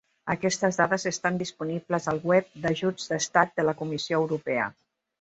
[0.35, 4.71] Aquestes dades estan disponibles al web d'Ajuts d'Estat de la Comissió Europea.